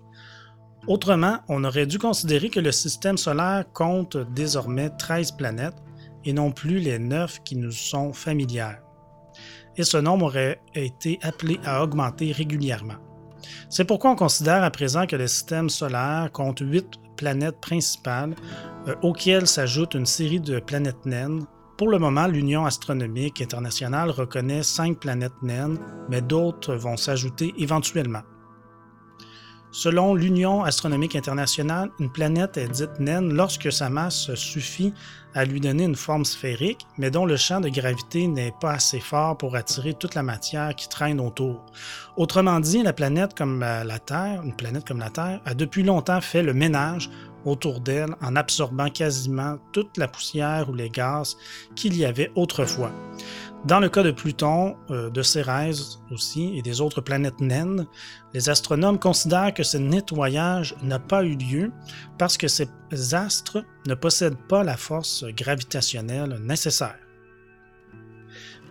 Autrement, 0.85 1.39
on 1.49 1.63
aurait 1.63 1.87
dû 1.87 1.97
considérer 1.97 2.51
que 2.51 2.59
le 2.59 2.71
système 2.71 3.17
solaire 3.17 3.65
compte 3.73 4.15
désormais 4.35 4.91
13 4.91 5.31
planètes 5.31 5.81
et 6.23 6.33
non 6.33 6.51
plus 6.51 6.77
les 6.77 6.99
9 6.99 7.39
qui 7.43 7.55
nous 7.55 7.71
sont 7.71 8.13
familières. 8.13 8.83
Et 9.75 9.83
ce 9.83 9.97
nombre 9.97 10.27
aurait 10.27 10.61
été 10.75 11.17
appelé 11.23 11.59
à 11.65 11.81
augmenter 11.81 12.31
régulièrement. 12.31 12.99
C'est 13.71 13.85
pourquoi 13.85 14.11
on 14.11 14.15
considère 14.15 14.63
à 14.63 14.69
présent 14.69 15.07
que 15.07 15.15
le 15.15 15.25
système 15.25 15.69
solaire 15.69 16.29
compte 16.31 16.59
8 16.61 16.85
planètes 17.17 17.59
principales 17.59 18.35
euh, 18.87 18.93
auxquelles 19.01 19.47
s'ajoute 19.47 19.95
une 19.95 20.05
série 20.05 20.39
de 20.39 20.59
planètes 20.59 21.07
naines 21.07 21.41
pour 21.79 21.89
le 21.89 21.97
moment, 21.97 22.27
l'Union 22.27 22.65
astronomique 22.65 23.41
internationale 23.41 24.09
reconnaît 24.09 24.63
cinq 24.63 24.99
planètes 24.99 25.41
naines, 25.41 25.79
mais 26.09 26.21
d'autres 26.21 26.75
vont 26.75 26.97
s'ajouter 26.97 27.53
éventuellement. 27.57 28.23
Selon 29.71 30.13
l'Union 30.13 30.63
astronomique 30.63 31.15
internationale, 31.15 31.89
une 31.99 32.11
planète 32.11 32.57
est 32.57 32.67
dite 32.67 32.99
naine 32.99 33.33
lorsque 33.33 33.71
sa 33.71 33.89
masse 33.89 34.33
suffit 34.35 34.93
à 35.33 35.45
lui 35.45 35.61
donner 35.61 35.85
une 35.85 35.95
forme 35.95 36.25
sphérique, 36.25 36.85
mais 36.97 37.11
dont 37.11 37.25
le 37.25 37.37
champ 37.37 37.61
de 37.61 37.69
gravité 37.69 38.27
n'est 38.27 38.53
pas 38.59 38.73
assez 38.73 38.99
fort 38.99 39.37
pour 39.37 39.55
attirer 39.55 39.93
toute 39.93 40.15
la 40.15 40.23
matière 40.23 40.75
qui 40.75 40.89
traîne 40.89 41.21
autour. 41.21 41.65
Autrement 42.17 42.59
dit, 42.59 42.83
la 42.83 42.93
planète 42.93 43.37
comme 43.37 43.61
la 43.61 43.99
Terre, 43.99 44.41
une 44.43 44.55
planète 44.55 44.85
comme 44.85 44.99
la 44.99 45.11
Terre, 45.11 45.39
a 45.45 45.53
depuis 45.53 45.83
longtemps 45.83 46.19
fait 46.19 46.43
le 46.43 46.53
ménage 46.53 47.09
autour 47.45 47.79
d'elle 47.79 48.15
en 48.21 48.35
absorbant 48.35 48.89
quasiment 48.89 49.57
toute 49.71 49.97
la 49.97 50.07
poussière 50.07 50.69
ou 50.69 50.73
les 50.73 50.89
gaz 50.89 51.37
qu'il 51.75 51.95
y 51.95 52.05
avait 52.05 52.31
autrefois. 52.35 52.91
Dans 53.65 53.81
le 53.81 53.89
cas 53.89 54.03
de 54.03 54.11
Pluton, 54.11 54.77
euh, 54.89 55.09
de 55.09 55.21
Cérès 55.21 55.99
aussi 56.11 56.57
et 56.57 56.61
des 56.61 56.79
autres 56.79 57.01
planètes 57.01 57.41
naines, 57.41 57.85
les 58.33 58.49
astronomes 58.49 58.99
considèrent 58.99 59.53
que 59.53 59.63
ce 59.63 59.77
nettoyage 59.77 60.75
n'a 60.81 60.99
pas 60.99 61.23
eu 61.23 61.35
lieu 61.35 61.71
parce 62.17 62.37
que 62.37 62.47
ces 62.47 62.69
astres 63.11 63.65
ne 63.85 63.95
possèdent 63.95 64.47
pas 64.47 64.63
la 64.63 64.77
force 64.77 65.25
gravitationnelle 65.25 66.39
nécessaire. 66.41 66.97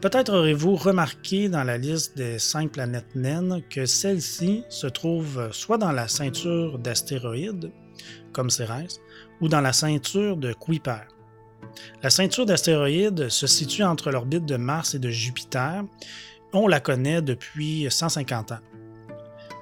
Peut-être 0.01 0.33
aurez-vous 0.33 0.77
remarqué 0.77 1.49
dans 1.49 1.65
la 1.65 1.77
liste 1.77 2.17
des 2.17 2.39
cinq 2.39 2.73
planètes 2.73 3.17
naines 3.17 3.63
que 3.69 3.85
celle-ci 3.85 4.63
se 4.71 4.87
trouve 4.87 5.51
soit 5.51 5.77
dans 5.77 5.91
la 5.91 6.07
ceinture 6.07 6.79
d'astéroïdes, 6.79 7.73
comme 8.33 8.51
Cérès, 8.51 9.01
ou 9.41 9.49
dans 9.49 9.61
la 9.61 9.73
ceinture 9.73 10.37
de 10.37 10.53
Kuiper. 10.53 11.07
La 12.03 12.11
ceinture 12.11 12.47
d'astéroïdes 12.47 13.29
se 13.29 13.47
situe 13.47 13.83
entre 13.83 14.11
l'orbite 14.11 14.47
de 14.47 14.57
Mars 14.57 14.95
et 14.95 14.99
de 14.99 15.11
Jupiter. 15.11 15.85
On 16.53 16.67
la 16.67 16.81
connaît 16.81 17.23
depuis 17.23 17.87
150 17.91 18.53
ans. 18.53 18.61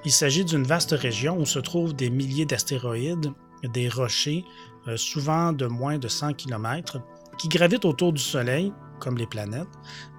Il 0.05 0.11
s'agit 0.11 0.45
d'une 0.45 0.63
vaste 0.63 0.91
région 0.91 1.37
où 1.37 1.45
se 1.45 1.59
trouvent 1.59 1.95
des 1.95 2.09
milliers 2.09 2.45
d'astéroïdes, 2.45 3.31
des 3.63 3.89
rochers, 3.89 4.45
euh, 4.87 4.95
souvent 4.95 5.51
de 5.51 5.65
moins 5.65 5.97
de 5.97 6.07
100 6.07 6.33
km, 6.33 7.01
qui 7.37 7.49
gravitent 7.49 7.85
autour 7.85 8.13
du 8.13 8.21
Soleil, 8.21 8.71
comme 8.99 9.17
les 9.17 9.27
planètes, 9.27 9.67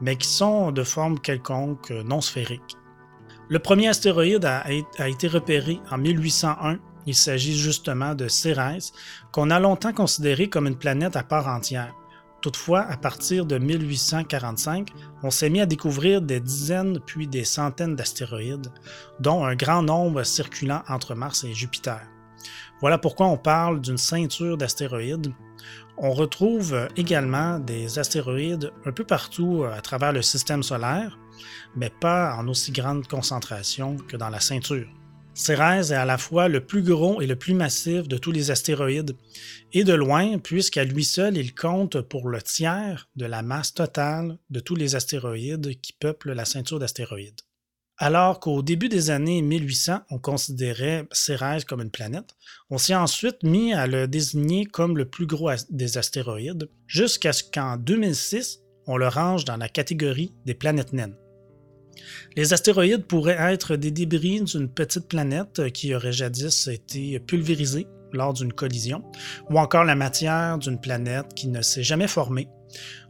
mais 0.01 0.17
qui 0.17 0.29
sont 0.29 0.73
de 0.73 0.83
forme 0.83 1.19
quelconque 1.19 1.91
euh, 1.91 2.03
non 2.03 2.21
sphérique. 2.21 2.77
Le 3.49 3.59
premier 3.61 3.89
astéroïde 3.89 4.45
a, 4.45 4.65
a 4.99 5.09
été 5.09 5.27
repéré 5.27 5.81
en 5.91 5.97
1801 5.97 6.79
il 7.09 7.15
s'agit 7.15 7.59
justement 7.59 8.15
de 8.15 8.29
Cérès, 8.29 8.93
qu'on 9.33 9.51
a 9.51 9.59
longtemps 9.59 9.95
considéré 9.95 10.51
comme 10.51 10.67
une 10.67 10.77
planète 10.77 11.17
à 11.17 11.23
part 11.23 11.49
entière. 11.49 11.95
Toutefois, 12.43 12.83
à 12.83 12.99
partir 12.99 13.47
de 13.47 13.57
1845, 13.57 14.91
on 15.23 15.31
s'est 15.31 15.49
mis 15.49 15.63
à 15.63 15.67
découvrir 15.67 16.21
des 16.21 16.39
dizaines 16.39 17.01
puis 17.01 17.27
des 17.27 17.45
centaines 17.45 17.97
d'astéroïdes, 17.97 18.71
dont 19.21 19.43
un 19.43 19.57
grand 19.57 19.83
nombre 19.83 20.23
circulant 20.23 20.83
entre 20.87 21.15
Mars 21.15 21.45
et 21.45 21.55
Jupiter. 21.55 22.03
Voilà 22.83 22.99
pourquoi 22.99 23.27
on 23.27 23.39
parle 23.39 23.81
d'une 23.81 23.97
ceinture 23.97 24.59
d'astéroïdes. 24.59 25.33
On 25.97 26.13
retrouve 26.13 26.89
également 26.95 27.59
des 27.59 27.99
astéroïdes 27.99 28.71
un 28.85 28.93
peu 28.93 29.05
partout 29.05 29.65
à 29.65 29.81
travers 29.81 30.13
le 30.13 30.21
système 30.21 30.63
solaire, 30.63 31.19
mais 31.75 31.91
pas 31.91 32.37
en 32.37 32.47
aussi 32.49 32.71
grande 32.71 33.09
concentration 33.09 33.97
que 33.97 34.19
dans 34.19 34.29
la 34.29 34.41
ceinture. 34.41 34.87
Cérès 35.39 35.93
est 35.93 35.95
à 35.95 36.05
la 36.05 36.19
fois 36.19 36.49
le 36.49 36.67
plus 36.67 36.83
gros 36.83 37.23
et 37.23 37.27
le 37.29 37.37
plus 37.37 37.55
massif 37.55 38.09
de 38.09 38.19
tous 38.19 38.33
les 38.33 38.51
astéroïdes, 38.51 39.15
et 39.73 39.85
de 39.85 39.95
loin, 39.95 40.39
puisqu'à 40.39 40.83
lui 40.83 41.05
seul 41.05 41.37
il 41.37 41.55
compte 41.55 42.01
pour 42.01 42.29
le 42.29 42.43
tiers 42.43 43.09
de 43.15 43.25
la 43.25 43.43
masse 43.43 43.73
totale 43.73 44.37
de 44.51 44.59
tous 44.59 44.75
les 44.75 44.97
astéroïdes 44.97 45.81
qui 45.81 45.93
peuplent 45.93 46.33
la 46.33 46.45
ceinture 46.45 46.81
d'astéroïdes. 46.81 47.41
Alors 47.99 48.41
qu'au 48.41 48.63
début 48.63 48.89
des 48.89 49.11
années 49.11 49.41
1800, 49.41 50.01
on 50.11 50.19
considérait 50.19 51.07
Cérès 51.13 51.65
comme 51.65 51.83
une 51.83 51.93
planète, 51.93 52.35
on 52.69 52.79
s'est 52.79 52.97
ensuite 52.97 53.45
mis 53.45 53.73
à 53.73 53.87
le 53.87 54.09
désigner 54.09 54.65
comme 54.65 54.99
le 54.99 55.09
plus 55.09 55.27
gros 55.27 55.51
des 55.71 55.99
astéroïdes, 55.99 56.69
jusqu'à 56.89 57.33
ce 57.33 57.45
qu'en 57.45 57.77
2006, 57.77 58.59
on 58.89 58.97
le 58.97 59.07
range 59.07 59.45
dans 59.45 59.57
la 59.57 59.69
catégorie 59.69 60.35
des 60.47 60.55
planètes 60.55 60.93
naines. 60.93 61.17
Les 62.37 62.53
astéroïdes 62.53 63.07
pourraient 63.07 63.53
être 63.53 63.77
des 63.77 63.91
débris 63.91 64.41
d'une 64.43 64.69
petite 64.69 65.09
planète 65.09 65.73
qui 65.73 65.95
aurait 65.95 66.13
jadis 66.13 66.69
été 66.69 67.19
pulvérisée 67.21 67.87
lors 68.13 68.33
d'une 68.33 68.53
collision, 68.53 69.03
ou 69.51 69.59
encore 69.59 69.85
la 69.85 69.95
matière 69.95 70.59
d'une 70.59 70.81
planète 70.81 71.35
qui 71.35 71.49
ne 71.49 71.63
s'est 71.63 71.83
jamais 71.83 72.09
formée. 72.09 72.49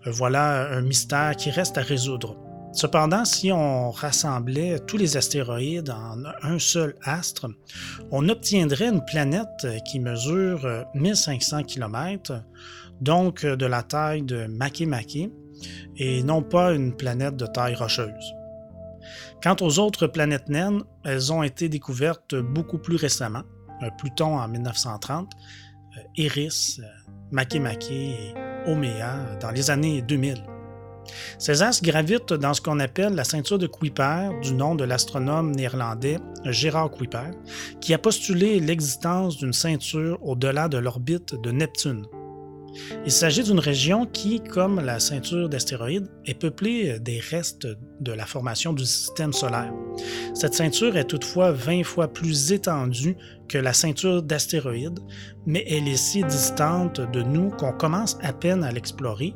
Voilà 0.07 0.71
un 0.73 0.83
mystère 0.83 1.37
qui 1.37 1.51
reste 1.51 1.79
à 1.79 1.83
résoudre. 1.83 2.37
Cependant, 2.73 3.25
si 3.25 3.51
on 3.51 3.91
rassemblait 3.91 4.79
tous 4.81 4.99
les 4.99 5.17
astéroïdes 5.17 5.91
en 5.91 6.23
un 6.43 6.59
seul 6.59 6.95
astre, 7.03 7.47
on 8.11 8.29
obtiendrait 8.29 8.89
une 8.89 9.05
planète 9.05 9.67
qui 9.87 9.99
mesure 10.01 10.85
1500 10.95 11.65
km, 11.65 12.43
donc 13.01 13.45
de 13.45 13.67
la 13.67 13.83
taille 13.83 14.23
de 14.23 14.47
Makemake, 14.47 15.31
et 15.97 16.23
non 16.23 16.43
pas 16.43 16.73
une 16.73 16.95
planète 16.95 17.37
de 17.37 17.47
taille 17.47 17.75
rocheuse. 17.75 18.35
Quant 19.43 19.57
aux 19.61 19.79
autres 19.79 20.09
planètes 20.09 20.49
naines, 20.49 20.83
elles 21.05 21.33
ont 21.33 21.43
été 21.43 21.69
découvertes 21.69 22.35
beaucoup 22.35 22.79
plus 22.79 22.97
récemment. 22.97 23.43
Euh, 23.83 23.91
Pluton 23.97 24.37
en 24.37 24.49
1930, 24.49 25.31
euh, 25.97 26.01
Eris, 26.17 26.79
euh, 26.81 26.83
Makemake 27.31 27.91
et 27.91 28.35
Omea 28.67 29.37
dans 29.41 29.53
les 29.53 29.71
années 29.71 30.03
2000. 30.03 30.43
Ces 31.39 31.63
astres 31.63 31.85
gravitent 31.85 32.33
dans 32.33 32.53
ce 32.53 32.61
qu'on 32.61 32.81
appelle 32.81 33.15
la 33.15 33.25
ceinture 33.25 33.59
de 33.59 33.67
Kuiper, 33.67 34.31
du 34.43 34.53
nom 34.53 34.75
de 34.75 34.85
l'astronome 34.85 35.53
néerlandais 35.53 36.19
Gérard 36.45 36.91
Kuiper, 36.91 37.31
qui 37.81 37.95
a 37.95 37.99
postulé 37.99 38.61
l'existence 38.61 39.39
d'une 39.39 39.53
ceinture 39.53 40.19
au-delà 40.23 40.69
de 40.69 40.79
l'orbite 40.79 41.35
de 41.41 41.51
Neptune. 41.51 42.07
Il 43.05 43.13
s'agit 43.13 43.43
d'une 43.43 43.59
région 43.59 44.07
qui, 44.07 44.41
comme 44.41 44.81
la 44.81 45.01
ceinture 45.01 45.49
d'astéroïdes, 45.49 46.09
est 46.27 46.39
peuplée 46.39 46.99
des 47.01 47.21
restes 47.21 47.67
de 48.01 48.13
la 48.13 48.27
formation 48.27 48.73
du 48.73 48.85
système 48.85 49.33
solaire. 49.33 49.73
Cette 50.35 50.55
ceinture 50.55 50.97
est 50.97 51.05
toutefois 51.05 51.53
20 51.53 51.85
fois 51.85 52.09
plus 52.09 52.53
étendue 52.53 53.17
que 53.49 53.59
la 53.59 53.73
ceinture 53.73 54.23
d'astéroïdes, 54.23 55.01
mais 55.47 55.65
elle 55.69 55.89
est 55.89 55.97
si 55.97 56.23
distante 56.25 57.01
de 57.01 57.23
nous 57.23 57.51
qu'on 57.51 57.73
commence 57.73 58.19
à 58.23 58.33
peine 58.33 58.63
à 58.63 58.73
l'explorer 58.73 59.35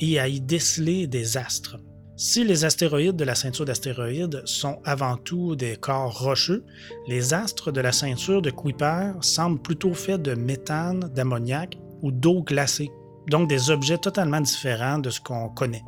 et 0.00 0.18
à 0.20 0.28
y 0.28 0.40
déceler 0.40 1.06
des 1.06 1.36
astres. 1.36 1.78
Si 2.16 2.42
les 2.42 2.64
astéroïdes 2.64 3.14
de 3.14 3.22
la 3.22 3.36
ceinture 3.36 3.64
d'astéroïdes 3.64 4.42
sont 4.44 4.80
avant 4.84 5.16
tout 5.16 5.54
des 5.54 5.76
corps 5.76 6.18
rocheux, 6.18 6.64
les 7.06 7.32
astres 7.32 7.70
de 7.70 7.80
la 7.80 7.92
ceinture 7.92 8.42
de 8.42 8.50
Kuiper 8.50 9.12
semblent 9.20 9.62
plutôt 9.62 9.94
faits 9.94 10.20
de 10.22 10.34
méthane, 10.34 11.10
d'ammoniac 11.14 11.78
ou 12.02 12.10
d'eau 12.10 12.42
glacée, 12.42 12.90
donc 13.28 13.48
des 13.48 13.70
objets 13.70 13.98
totalement 13.98 14.40
différents 14.40 14.98
de 14.98 15.10
ce 15.10 15.20
qu'on 15.20 15.48
connaît. 15.48 15.84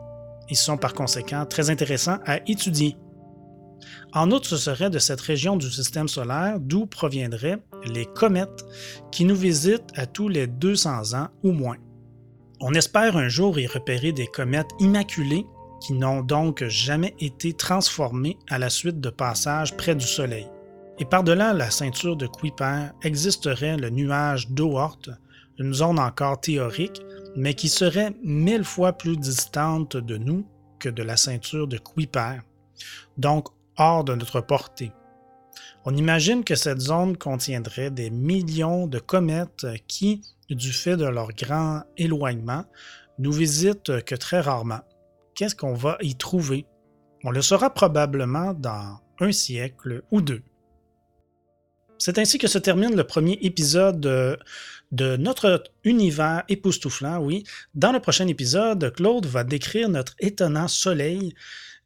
Ils 0.49 0.57
sont 0.57 0.77
par 0.77 0.94
conséquent 0.94 1.46
très 1.46 1.70
intéressants 1.70 2.18
à 2.27 2.38
étudier. 2.49 2.96
En 4.12 4.31
outre, 4.31 4.49
ce 4.49 4.57
serait 4.57 4.90
de 4.90 4.99
cette 4.99 5.20
région 5.20 5.57
du 5.57 5.70
système 5.70 6.09
solaire 6.09 6.59
d'où 6.61 6.87
proviendraient 6.87 7.62
les 7.94 8.07
comètes 8.07 8.64
qui 9.11 9.25
nous 9.25 9.37
visitent 9.37 9.92
à 9.96 10.07
tous 10.07 10.29
les 10.29 10.46
200 10.46 11.14
ans 11.14 11.29
ou 11.42 11.53
moins. 11.53 11.77
On 12.61 12.75
espère 12.75 13.16
un 13.16 13.29
jour 13.29 13.59
y 13.59 13.66
repérer 13.66 14.12
des 14.12 14.27
comètes 14.27 14.70
immaculées 14.81 15.46
qui 15.81 15.94
n'ont 15.94 16.20
donc 16.20 16.62
jamais 16.66 17.14
été 17.18 17.55
transformées 17.55 18.38
à 18.51 18.59
la 18.59 18.68
suite 18.68 19.01
de 19.01 19.09
passages 19.09 19.77
près 19.77 19.94
du 19.94 20.07
Soleil. 20.07 20.46
Et 20.99 21.07
par-delà 21.07 21.55
la 21.55 21.70
ceinture 21.70 22.16
de 22.16 22.27
Kuiper 22.27 22.90
existerait 23.03 23.79
le 23.79 23.88
nuage 23.88 24.51
d'Oort, 24.51 24.99
une 25.61 25.75
zone 25.75 25.99
encore 25.99 26.40
théorique, 26.40 27.03
mais 27.37 27.55
qui 27.55 27.68
serait 27.68 28.14
mille 28.23 28.64
fois 28.64 28.94
plus 28.94 29.16
distante 29.16 29.96
de 29.96 30.16
nous 30.16 30.46
que 30.79 30.88
de 30.88 31.03
la 31.03 31.18
ceinture 31.18 31.68
de 31.68 31.77
Kuiper, 31.77 32.40
donc 33.18 33.49
hors 33.77 34.03
de 34.03 34.14
notre 34.14 34.40
portée. 34.40 34.90
On 35.85 35.94
imagine 35.94 36.44
que 36.44 36.55
cette 36.55 36.81
zone 36.81 37.16
contiendrait 37.16 37.90
des 37.90 38.11
millions 38.11 38.87
de 38.87 38.99
comètes 38.99 39.66
qui, 39.87 40.23
du 40.49 40.73
fait 40.73 40.96
de 40.96 41.07
leur 41.07 41.29
grand 41.33 41.83
éloignement, 41.99 42.64
nous 43.18 43.33
visitent 43.33 44.03
que 44.05 44.14
très 44.14 44.40
rarement. 44.40 44.81
Qu'est-ce 45.35 45.55
qu'on 45.55 45.75
va 45.75 45.99
y 46.01 46.16
trouver? 46.16 46.66
On 47.23 47.31
le 47.31 47.42
saura 47.42 47.68
probablement 47.68 48.55
dans 48.55 48.99
un 49.20 49.33
siècle 49.33 50.03
ou 50.11 50.23
deux. 50.23 50.42
C'est 52.00 52.18
ainsi 52.18 52.38
que 52.38 52.48
se 52.48 52.56
termine 52.56 52.96
le 52.96 53.04
premier 53.04 53.38
épisode 53.42 54.00
de, 54.00 55.16
notre 55.16 55.62
univers 55.84 56.44
époustouflant, 56.48 57.18
oui. 57.18 57.44
Dans 57.74 57.92
le 57.92 58.00
prochain 58.00 58.26
épisode, 58.26 58.90
Claude 58.96 59.26
va 59.26 59.44
décrire 59.44 59.90
notre 59.90 60.14
étonnant 60.18 60.66
soleil 60.66 61.34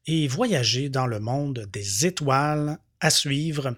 et 0.07 0.29
voyager 0.29 0.88
dans 0.88 1.09
le 1.09 1.18
monde 1.18 1.66
des 1.72 2.07
étoiles 2.07 2.79
à 3.00 3.11
suivre. 3.11 3.74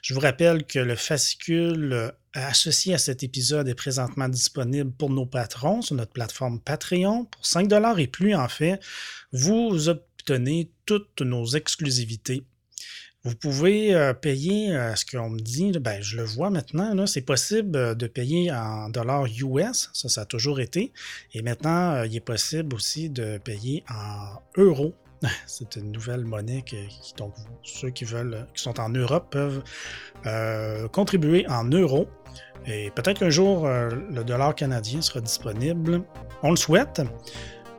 Je 0.00 0.14
vous 0.14 0.20
rappelle 0.20 0.64
que 0.64 0.78
le 0.78 0.96
fascicule 0.96 2.12
associé 2.32 2.94
à 2.94 2.98
cet 2.98 3.22
épisode 3.22 3.68
est 3.68 3.74
présentement 3.74 4.30
disponible 4.30 4.90
pour 4.90 5.10
nos 5.10 5.26
patrons 5.26 5.82
sur 5.82 5.96
notre 5.96 6.12
plateforme 6.12 6.60
Patreon 6.60 7.26
pour 7.26 7.44
5 7.44 7.70
et 7.98 8.06
plus. 8.06 8.34
En 8.34 8.48
fait, 8.48 8.80
vous 9.32 9.90
obtenez 9.90 10.70
toutes 10.86 11.20
nos 11.20 11.44
exclusivités 11.44 12.42
vous 13.24 13.34
pouvez 13.34 13.94
euh, 13.94 14.12
payer 14.12 14.76
euh, 14.76 14.94
ce 14.94 15.06
qu'on 15.06 15.30
me 15.30 15.40
dit, 15.40 15.72
ben, 15.78 16.02
je 16.02 16.18
le 16.18 16.24
vois 16.24 16.50
maintenant, 16.50 17.06
c'est 17.06 17.22
possible 17.22 17.76
euh, 17.76 17.94
de 17.94 18.06
payer 18.06 18.52
en 18.52 18.90
dollars 18.90 19.24
US, 19.24 19.88
ça, 19.94 20.10
ça 20.10 20.20
a 20.22 20.24
toujours 20.26 20.60
été. 20.60 20.92
Et 21.32 21.40
maintenant, 21.40 22.02
il 22.02 22.14
est 22.14 22.20
possible 22.20 22.76
aussi 22.76 23.08
de 23.08 23.38
payer 23.38 23.82
en 23.90 24.42
euros. 24.58 24.94
c'est 25.46 25.76
une 25.76 25.90
nouvelle 25.90 26.26
monnaie 26.26 26.62
qui, 26.66 26.76
donc 27.16 27.32
ceux 27.62 27.88
qui 27.88 28.04
veulent, 28.04 28.46
qui 28.54 28.62
sont 28.62 28.78
en 28.78 28.90
Europe 28.90 29.30
peuvent 29.30 29.62
contribuer 30.90 31.46
en 31.48 31.64
euros. 31.64 32.06
Et 32.66 32.90
peut-être 32.90 33.20
qu'un 33.20 33.30
jour, 33.30 33.66
le 33.66 34.22
dollar 34.22 34.54
canadien 34.54 35.00
sera 35.00 35.20
disponible. 35.20 36.02
On 36.42 36.50
le 36.50 36.56
souhaite. 36.56 37.02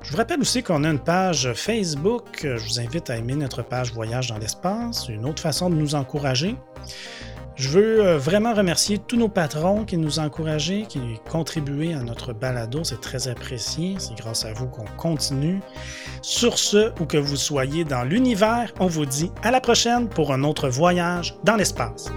Je 0.05 0.11
vous 0.11 0.17
rappelle 0.17 0.39
aussi 0.39 0.61
qu'on 0.61 0.83
a 0.83 0.89
une 0.89 0.99
page 0.99 1.51
Facebook. 1.53 2.41
Je 2.43 2.63
vous 2.63 2.79
invite 2.79 3.09
à 3.09 3.17
aimer 3.17 3.35
notre 3.35 3.63
page 3.63 3.91
Voyage 3.91 4.27
dans 4.27 4.37
l'espace, 4.37 5.09
une 5.09 5.25
autre 5.25 5.41
façon 5.41 5.67
de 5.67 5.75
nous 5.75 5.95
encourager. 5.95 6.55
Je 7.55 7.69
veux 7.69 8.05
euh, 8.05 8.17
vraiment 8.17 8.53
remercier 8.53 8.99
tous 8.99 9.15
nos 9.15 9.29
patrons 9.29 9.83
qui 9.83 9.97
nous 9.97 10.19
ont 10.19 10.23
encouragés, 10.23 10.85
qui 10.87 10.99
ont 10.99 11.43
à 11.43 12.03
notre 12.03 12.33
balado. 12.33 12.83
C'est 12.83 13.01
très 13.01 13.27
apprécié. 13.27 13.95
C'est 13.97 14.15
grâce 14.15 14.45
à 14.45 14.53
vous 14.53 14.67
qu'on 14.67 14.85
continue. 14.97 15.61
Sur 16.21 16.59
ce, 16.59 16.91
où 17.01 17.05
que 17.05 17.17
vous 17.17 17.37
soyez 17.37 17.83
dans 17.83 18.03
l'univers, 18.03 18.73
on 18.79 18.87
vous 18.87 19.07
dit 19.07 19.31
à 19.41 19.49
la 19.49 19.59
prochaine 19.59 20.07
pour 20.07 20.33
un 20.33 20.43
autre 20.43 20.69
voyage 20.69 21.35
dans 21.43 21.55
l'espace. 21.55 22.11